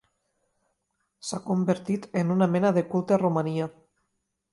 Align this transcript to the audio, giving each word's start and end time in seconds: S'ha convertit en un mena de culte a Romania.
S'ha 1.27 1.39
convertit 1.49 2.07
en 2.21 2.31
un 2.37 2.41
mena 2.55 2.71
de 2.79 2.85
culte 2.95 3.17
a 3.19 3.21
Romania. 3.25 3.69